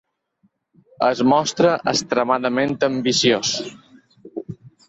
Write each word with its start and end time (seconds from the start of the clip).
Es 1.07 1.21
mostra 1.33 1.75
extremadament 1.93 2.73
ambiciós. 2.91 3.55